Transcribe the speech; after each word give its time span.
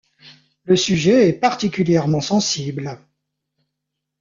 Le 0.63 0.75
sujet 0.75 1.29
est 1.29 1.33
particulièrement 1.39 2.21
sensible. 2.21 2.99